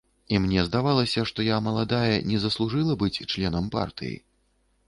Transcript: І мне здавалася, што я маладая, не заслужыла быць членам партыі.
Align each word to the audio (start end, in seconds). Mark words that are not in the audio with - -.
І 0.35 0.37
мне 0.43 0.61
здавалася, 0.69 1.25
што 1.31 1.45
я 1.47 1.59
маладая, 1.67 2.15
не 2.31 2.41
заслужыла 2.47 2.99
быць 3.05 3.23
членам 3.35 3.69
партыі. 3.77 4.19